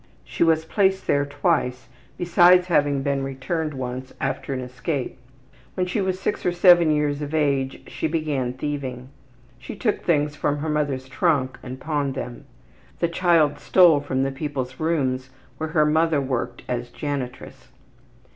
She 0.23 0.43
was 0.43 0.65
placed 0.65 1.05
there 1.05 1.27
twice, 1.27 1.87
besides 2.17 2.65
having 2.65 3.03
been 3.03 3.21
returned 3.23 3.75
once 3.75 4.11
after 4.19 4.51
an 4.51 4.59
escape. 4.59 5.15
When 5.75 5.85
she 5.85 6.01
was 6.01 6.19
6 6.19 6.43
or 6.43 6.51
7 6.51 6.89
years 6.89 7.21
of 7.21 7.35
age 7.35 7.83
she 7.85 8.07
began 8.07 8.53
thieving. 8.53 9.09
She 9.59 9.75
took 9.75 10.01
things 10.01 10.35
from 10.35 10.57
her 10.57 10.69
mother's 10.69 11.07
trunk 11.07 11.59
and 11.61 11.79
pawned 11.79 12.15
them. 12.15 12.45
The 12.97 13.09
child 13.09 13.59
stole 13.59 13.99
from 13.99 14.23
the 14.23 14.31
people's 14.31 14.79
rooms 14.79 15.29
where 15.59 15.69
her 15.69 15.85
mother 15.85 16.19
worked 16.19 16.63
as 16.67 16.89
janitress. 16.89 17.67